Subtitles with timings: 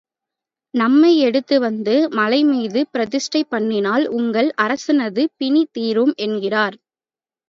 [0.73, 6.77] நம்மை எடுத்து வந்து மலை மீது பிரதிஷ்டை பண்ணினால், உங்கள் அரசனது பிணீ தீரும் என்கிறார்.